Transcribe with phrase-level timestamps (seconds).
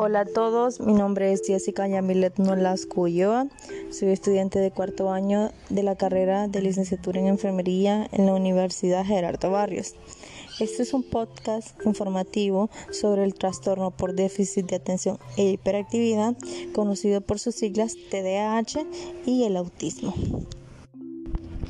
[0.00, 3.48] Hola a todos, mi nombre es Jessica Yamilet Nolasco Ulloa.
[3.90, 9.04] Soy estudiante de cuarto año de la carrera de licenciatura en enfermería en la Universidad
[9.04, 9.96] Gerardo Barrios.
[10.60, 16.36] Este es un podcast informativo sobre el trastorno por déficit de atención e hiperactividad,
[16.72, 18.86] conocido por sus siglas TDAH
[19.26, 20.14] y el autismo.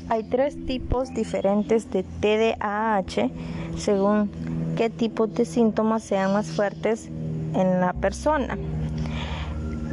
[0.07, 3.31] Hay tres tipos diferentes de TDAH
[3.75, 4.29] según
[4.77, 7.09] qué tipo de síntomas sean más fuertes
[7.53, 8.57] en la persona.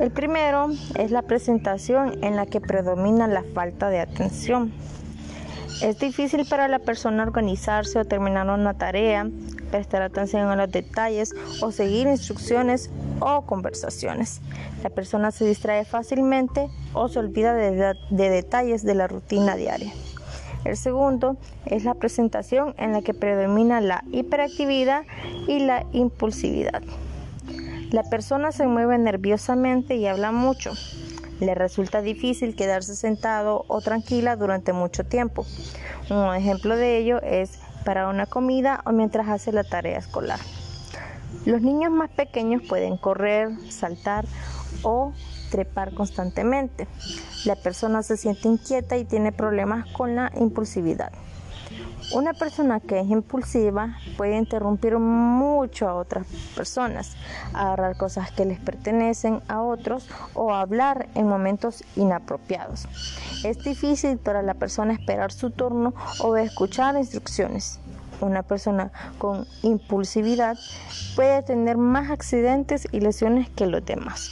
[0.00, 4.72] El primero es la presentación en la que predomina la falta de atención.
[5.82, 9.26] Es difícil para la persona organizarse o terminar una tarea,
[9.70, 14.40] prestar atención a los detalles o seguir instrucciones o conversaciones.
[14.82, 19.92] La persona se distrae fácilmente o se olvida de, de detalles de la rutina diaria.
[20.64, 25.04] El segundo es la presentación en la que predomina la hiperactividad
[25.46, 26.82] y la impulsividad.
[27.90, 30.72] La persona se mueve nerviosamente y habla mucho.
[31.40, 35.46] Le resulta difícil quedarse sentado o tranquila durante mucho tiempo.
[36.10, 40.40] Un ejemplo de ello es para una comida o mientras hace la tarea escolar.
[41.44, 44.24] Los niños más pequeños pueden correr, saltar
[44.82, 45.12] o
[45.50, 46.88] trepar constantemente.
[47.44, 51.12] La persona se siente inquieta y tiene problemas con la impulsividad.
[52.12, 57.16] Una persona que es impulsiva puede interrumpir mucho a otras personas,
[57.52, 62.86] agarrar cosas que les pertenecen a otros o hablar en momentos inapropiados.
[63.44, 67.80] Es difícil para la persona esperar su turno o escuchar instrucciones.
[68.20, 70.56] Una persona con impulsividad
[71.16, 74.30] puede tener más accidentes y lesiones que los demás.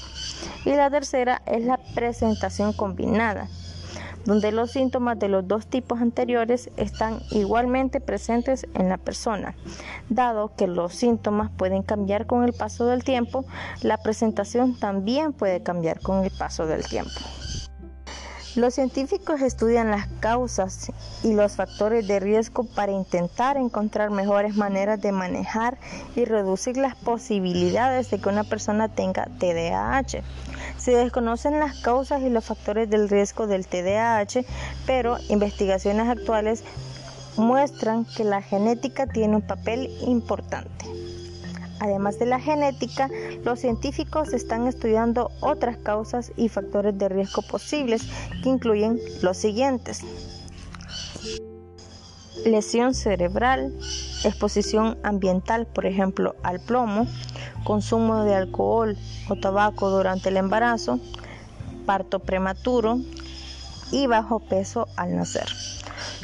[0.65, 3.49] Y la tercera es la presentación combinada
[4.25, 9.55] donde los síntomas de los dos tipos anteriores están igualmente presentes en la persona.
[10.09, 13.45] Dado que los síntomas pueden cambiar con el paso del tiempo,
[13.83, 17.21] la presentación también puede cambiar con el paso del tiempo.
[18.57, 20.93] Los científicos estudian las causas
[21.25, 25.77] y los factores de riesgo para intentar encontrar mejores maneras de manejar
[26.15, 30.23] y reducir las posibilidades de que una persona tenga TDAH.
[30.85, 34.45] Se desconocen las causas y los factores del riesgo del TDAH,
[34.85, 36.63] pero investigaciones actuales
[37.39, 40.85] muestran que la genética tiene un papel importante.
[41.81, 43.09] Además de la genética,
[43.45, 48.03] los científicos están estudiando otras causas y factores de riesgo posibles
[48.43, 50.03] que incluyen los siguientes.
[52.45, 53.73] Lesión cerebral,
[54.25, 57.07] exposición ambiental, por ejemplo, al plomo,
[57.65, 58.97] consumo de alcohol
[59.29, 60.99] o tabaco durante el embarazo,
[61.87, 62.99] parto prematuro
[63.91, 65.47] y bajo peso al nacer.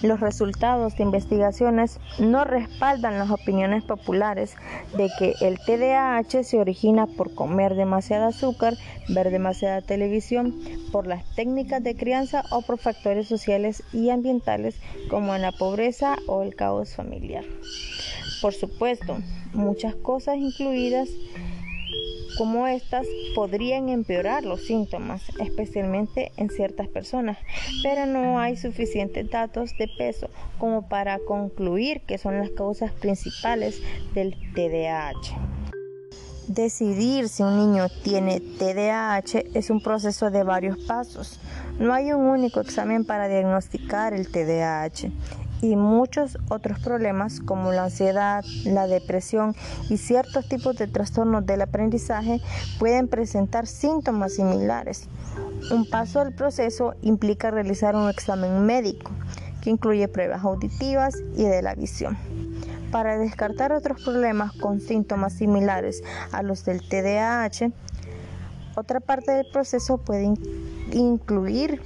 [0.03, 4.55] Los resultados de investigaciones no respaldan las opiniones populares
[4.97, 8.75] de que el TDAH se origina por comer demasiado azúcar,
[9.09, 10.55] ver demasiada televisión,
[10.91, 14.81] por las técnicas de crianza o por factores sociales y ambientales
[15.11, 17.45] como la pobreza o el caos familiar.
[18.41, 19.19] Por supuesto,
[19.53, 21.09] muchas cosas incluidas
[22.41, 27.37] como estas podrían empeorar los síntomas, especialmente en ciertas personas,
[27.83, 33.83] pero no hay suficientes datos de peso como para concluir que son las causas principales
[34.15, 35.37] del TDAH.
[36.49, 41.41] Decidir si un niño tiene TDAH es un proceso de varios pasos.
[41.79, 45.11] No hay un único examen para diagnosticar el TDAH
[45.63, 49.55] y muchos otros problemas como la ansiedad, la depresión
[49.89, 52.41] y ciertos tipos de trastornos del aprendizaje
[52.79, 55.09] pueden presentar síntomas similares.
[55.71, 59.11] Un paso del proceso implica realizar un examen médico
[59.61, 62.17] que incluye pruebas auditivas y de la visión.
[62.91, 67.71] Para descartar otros problemas con síntomas similares a los del TDAH,
[68.75, 70.35] otra parte del proceso puede
[70.93, 71.83] incluir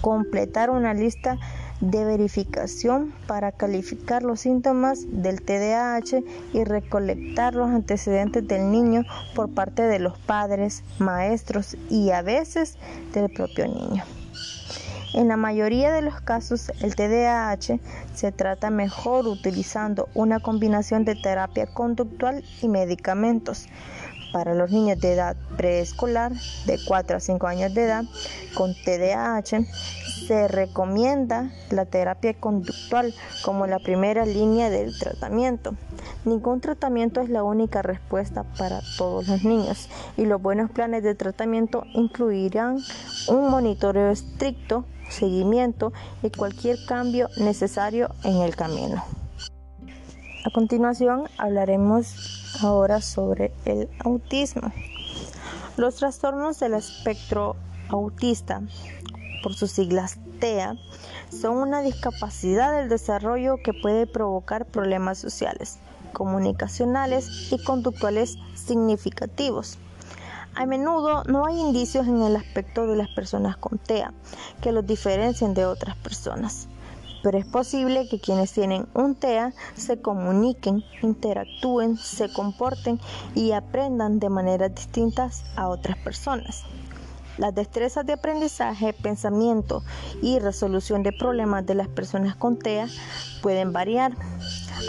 [0.00, 1.38] completar una lista
[1.80, 6.22] de verificación para calificar los síntomas del TDAH
[6.52, 9.04] y recolectar los antecedentes del niño
[9.34, 12.76] por parte de los padres, maestros y a veces
[13.12, 14.04] del propio niño.
[15.12, 17.80] En la mayoría de los casos, el TDAH
[18.14, 23.66] se trata mejor utilizando una combinación de terapia conductual y medicamentos.
[24.32, 26.32] Para los niños de edad preescolar,
[26.66, 28.04] de 4 a 5 años de edad,
[28.54, 29.66] con TDAH,
[30.30, 33.12] se recomienda la terapia conductual
[33.44, 35.74] como la primera línea del tratamiento.
[36.24, 41.16] Ningún tratamiento es la única respuesta para todos los niños y los buenos planes de
[41.16, 42.78] tratamiento incluirán
[43.26, 45.92] un monitoreo estricto, seguimiento
[46.22, 49.02] y cualquier cambio necesario en el camino.
[50.46, 54.70] A continuación hablaremos ahora sobre el autismo.
[55.76, 57.56] Los trastornos del espectro
[57.88, 58.62] autista,
[59.42, 60.76] por sus siglas TEA,
[61.30, 65.78] son una discapacidad del desarrollo que puede provocar problemas sociales,
[66.12, 69.78] comunicacionales y conductuales significativos.
[70.54, 74.12] A menudo no hay indicios en el aspecto de las personas con TEA
[74.60, 76.66] que los diferencien de otras personas,
[77.22, 82.98] pero es posible que quienes tienen un TEA se comuniquen, interactúen, se comporten
[83.34, 86.64] y aprendan de maneras distintas a otras personas.
[87.40, 89.82] Las destrezas de aprendizaje, pensamiento
[90.20, 92.86] y resolución de problemas de las personas con TEA
[93.40, 94.12] pueden variar.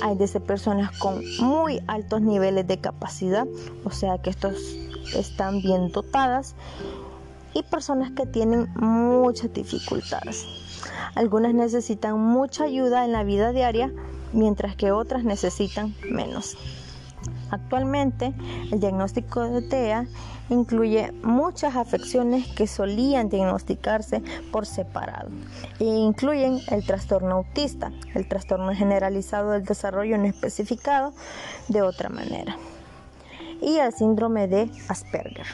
[0.04, 3.48] Hay desde personas con muy altos niveles de capacidad,
[3.86, 4.56] o sea que estos
[5.16, 6.56] están bien dotadas,
[7.54, 10.46] y personas que tienen muchas dificultades.
[11.16, 13.94] Algunas necesitan mucha ayuda en la vida diaria,
[14.34, 16.58] mientras que otras necesitan menos.
[17.52, 18.34] Actualmente,
[18.72, 20.08] el diagnóstico de TEA
[20.50, 25.30] incluye muchas afecciones que solían diagnosticarse por separado
[25.80, 31.14] e incluyen el trastorno autista, el trastorno generalizado del desarrollo no especificado
[31.68, 32.56] de otra manera,
[33.62, 35.48] y el síndrome de Asperger.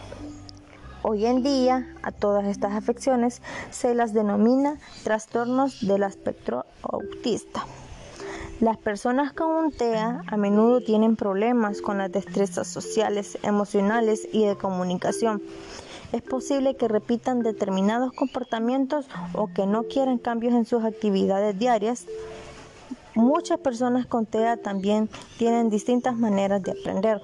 [1.01, 3.41] Hoy en día a todas estas afecciones
[3.71, 7.65] se las denomina trastornos del espectro autista.
[8.59, 14.45] Las personas con un TEA a menudo tienen problemas con las destrezas sociales, emocionales y
[14.45, 15.43] de comunicación.
[16.11, 22.07] Es posible que repitan determinados comportamientos o que no quieran cambios en sus actividades diarias.
[23.13, 25.07] Muchas personas con TEA también
[25.37, 27.21] tienen distintas maneras de aprender,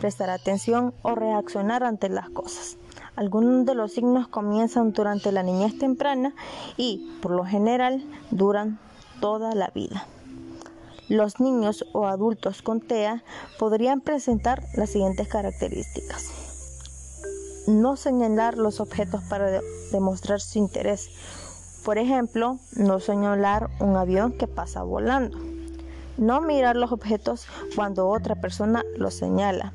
[0.00, 2.76] prestar atención o reaccionar ante las cosas.
[3.14, 6.34] Algunos de los signos comienzan durante la niñez temprana
[6.76, 8.02] y, por lo general,
[8.32, 8.80] duran
[9.20, 10.08] toda la vida.
[11.08, 13.22] Los niños o adultos con TEA
[13.60, 16.32] podrían presentar las siguientes características.
[17.68, 19.60] No señalar los objetos para
[19.92, 21.08] demostrar su interés.
[21.84, 25.38] Por ejemplo, no señalar un avión que pasa volando.
[26.18, 29.72] No mirar los objetos cuando otra persona los señala.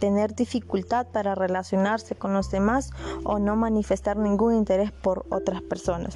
[0.00, 2.90] Tener dificultad para relacionarse con los demás
[3.24, 6.14] o no manifestar ningún interés por otras personas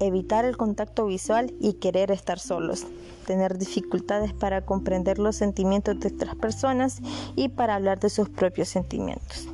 [0.00, 2.86] evitar el contacto visual y querer estar solos,
[3.26, 7.00] tener dificultades para comprender los sentimientos de otras personas
[7.36, 9.46] y para hablar de sus propios sentimientos.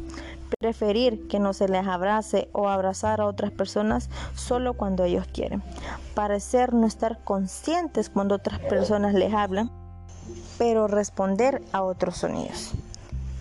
[0.61, 5.63] Preferir que no se les abrace o abrazar a otras personas solo cuando ellos quieren.
[6.15, 9.71] Parecer no estar conscientes cuando otras personas les hablan,
[10.57, 12.73] pero responder a otros sonidos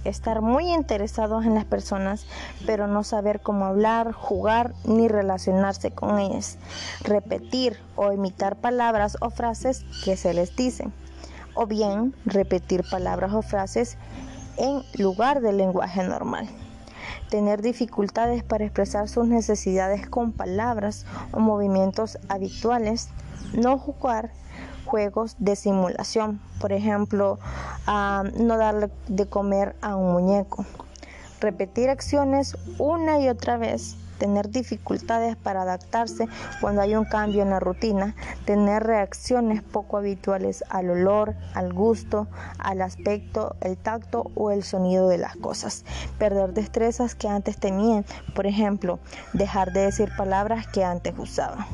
[0.06, 2.26] estar muy interesados en las personas,
[2.66, 6.58] pero no saber cómo hablar, jugar ni relacionarse con ellas,
[7.02, 10.94] repetir o imitar palabras o frases que se les dicen,
[11.54, 13.98] o bien repetir palabras o frases
[14.58, 16.48] en lugar del lenguaje normal.
[17.30, 23.10] Tener dificultades para expresar sus necesidades con palabras o movimientos habituales,
[23.54, 24.32] no jugar
[24.86, 27.40] juegos de simulación, por ejemplo,
[27.88, 30.66] no darle de comer a un muñeco,
[31.42, 36.28] repetir acciones una y otra vez, tener dificultades para adaptarse
[36.62, 38.16] cuando hay un cambio en la rutina,
[38.46, 42.28] tener reacciones poco habituales al olor, al gusto,
[42.58, 45.84] al aspecto, el tacto o el sonido de las cosas,
[46.18, 49.00] perder destrezas que antes tenían, por ejemplo,
[49.34, 51.66] dejar de decir palabras que antes usaban.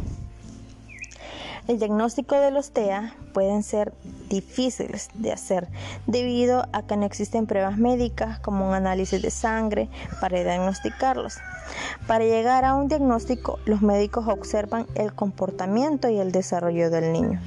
[1.68, 3.94] El diagnóstico de los TEA pueden ser
[4.30, 5.68] difíciles de hacer
[6.08, 9.88] debido a que no existen pruebas médicas como un análisis de sangre
[10.20, 11.38] para diagnosticarlos.
[12.08, 17.40] Para llegar a un diagnóstico, los médicos observan el comportamiento y el desarrollo del niño.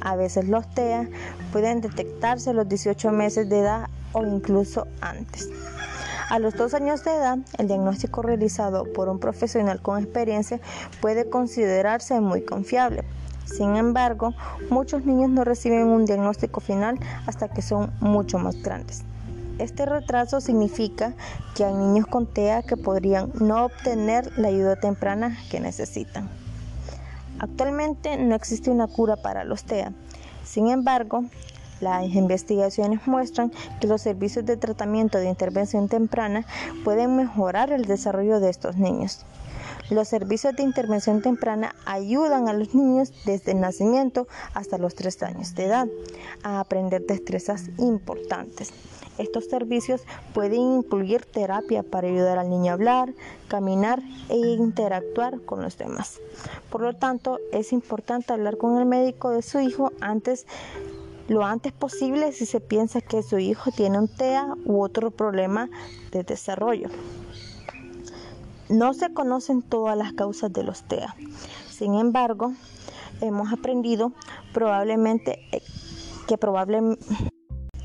[0.00, 1.08] A veces los TEA
[1.52, 5.50] pueden detectarse a los 18 meses de edad o incluso antes.
[6.30, 10.60] A los dos años de edad, el diagnóstico realizado por un profesional con experiencia
[11.02, 13.04] puede considerarse muy confiable,
[13.44, 14.34] sin embargo,
[14.70, 19.04] muchos niños no reciben un diagnóstico final hasta que son mucho más grandes.
[19.58, 21.14] Este retraso significa
[21.54, 26.28] que hay niños con TEA que podrían no obtener la ayuda temprana que necesitan.
[27.38, 29.92] Actualmente no existe una cura para los TEA.
[30.44, 31.24] Sin embargo,
[31.80, 36.44] las investigaciones muestran que los servicios de tratamiento de intervención temprana
[36.82, 39.24] pueden mejorar el desarrollo de estos niños.
[39.90, 45.22] Los servicios de intervención temprana ayudan a los niños desde el nacimiento hasta los 3
[45.24, 45.88] años de edad
[46.42, 48.72] a aprender destrezas importantes.
[49.18, 50.00] Estos servicios
[50.32, 53.12] pueden incluir terapia para ayudar al niño a hablar,
[53.46, 56.18] caminar e interactuar con los demás.
[56.70, 60.46] Por lo tanto, es importante hablar con el médico de su hijo antes
[61.28, 65.70] lo antes posible si se piensa que su hijo tiene un TEA u otro problema
[66.12, 66.90] de desarrollo.
[68.68, 71.14] No se conocen todas las causas de los TEA.
[71.68, 72.52] Sin embargo,
[73.20, 74.12] hemos aprendido
[74.52, 75.62] probablemente eh,
[76.26, 77.04] que probablemente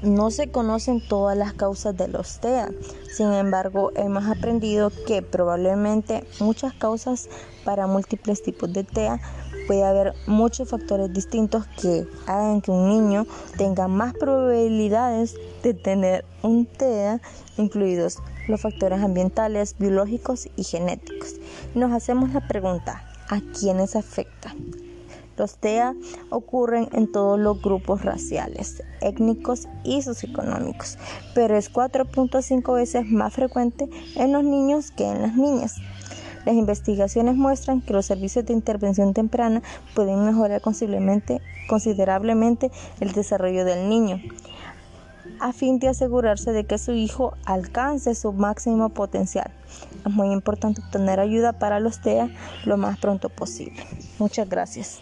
[0.01, 2.71] no se conocen todas las causas de los TEA.
[3.11, 7.29] Sin embargo, hemos aprendido que probablemente muchas causas
[7.65, 9.19] para múltiples tipos de TEA
[9.69, 16.25] puede haber muchos factores distintos que hagan que un niño tenga más probabilidades de tener
[16.41, 17.21] un TEA,
[17.55, 21.35] incluidos los factores ambientales, biológicos y genéticos.
[21.75, 24.55] Nos hacemos la pregunta, ¿a quiénes afecta?
[25.37, 25.93] Los TEA
[26.31, 30.97] ocurren en todos los grupos raciales, étnicos y socioeconómicos,
[31.35, 35.75] pero es 4.5 veces más frecuente en los niños que en las niñas.
[36.49, 39.61] Las investigaciones muestran que los servicios de intervención temprana
[39.93, 40.63] pueden mejorar
[41.67, 44.19] considerablemente el desarrollo del niño
[45.39, 49.51] a fin de asegurarse de que su hijo alcance su máximo potencial.
[50.03, 52.31] Es muy importante obtener ayuda para los TEA
[52.65, 53.85] lo más pronto posible.
[54.17, 55.01] Muchas gracias.